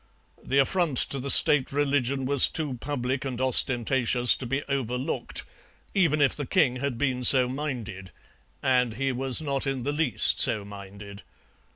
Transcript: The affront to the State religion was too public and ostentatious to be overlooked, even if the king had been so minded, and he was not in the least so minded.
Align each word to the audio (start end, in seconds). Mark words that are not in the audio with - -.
The 0.43 0.57
affront 0.57 0.97
to 1.11 1.19
the 1.19 1.29
State 1.29 1.71
religion 1.71 2.25
was 2.25 2.47
too 2.47 2.75
public 2.81 3.23
and 3.23 3.39
ostentatious 3.39 4.33
to 4.33 4.47
be 4.47 4.63
overlooked, 4.63 5.43
even 5.93 6.21
if 6.23 6.35
the 6.35 6.47
king 6.47 6.77
had 6.77 6.97
been 6.97 7.23
so 7.23 7.47
minded, 7.47 8.09
and 8.63 8.95
he 8.95 9.11
was 9.11 9.43
not 9.43 9.67
in 9.67 9.83
the 9.83 9.93
least 9.93 10.39
so 10.39 10.65
minded. 10.65 11.21